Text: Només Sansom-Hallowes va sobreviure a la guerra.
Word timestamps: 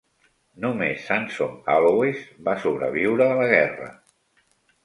Només 0.63 1.03
Sansom-Hallowes 1.09 2.25
va 2.49 2.57
sobreviure 2.65 3.29
a 3.29 3.37
la 3.43 3.49
guerra. 3.55 3.93